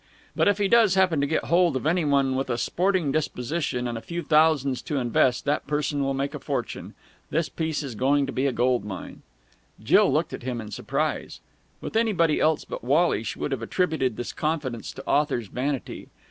But 0.35 0.47
if 0.47 0.57
he 0.57 0.67
does 0.67 0.95
happen 0.95 1.21
to 1.21 1.27
get 1.27 1.43
hold 1.43 1.75
of 1.77 1.85
any 1.85 2.03
one 2.03 2.35
with 2.35 2.49
a 2.49 2.57
sporting 2.57 3.11
disposition 3.11 3.87
and 3.87 3.99
a 3.99 4.01
few 4.01 4.23
thousands 4.23 4.81
to 4.81 4.97
invest, 4.97 5.45
that 5.45 5.67
person 5.67 6.03
will 6.03 6.15
make 6.15 6.33
a 6.33 6.39
fortune. 6.39 6.95
This 7.29 7.49
piece 7.49 7.83
is 7.83 7.93
going 7.93 8.25
to 8.25 8.31
be 8.31 8.47
a 8.47 8.51
gold 8.51 8.83
mine." 8.83 9.21
Jill 9.79 10.11
looked 10.11 10.33
at 10.33 10.41
him 10.41 10.59
in 10.59 10.71
surprise. 10.71 11.39
With 11.81 11.95
anybody 11.95 12.39
else 12.39 12.65
but 12.65 12.83
Wally 12.83 13.21
she 13.21 13.37
would 13.37 13.51
have 13.51 13.61
attributed 13.61 14.17
this 14.17 14.33
confidence 14.33 14.91
to 14.93 15.05
author's 15.05 15.49
vanity. 15.49 16.07